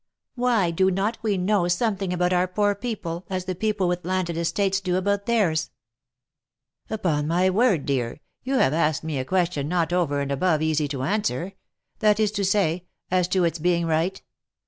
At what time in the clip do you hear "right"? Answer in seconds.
13.85-14.23